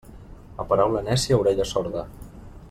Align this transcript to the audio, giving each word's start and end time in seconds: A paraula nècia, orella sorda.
A 0.63 0.65
paraula 0.71 1.03
nècia, 1.09 1.39
orella 1.45 1.69
sorda. 1.75 2.09